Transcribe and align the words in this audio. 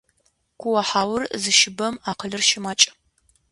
Куохьаур 0.59 1.21
зыщыбэм 1.41 1.95
акъылыр 2.09 2.41
щымакӏ. 2.47 2.83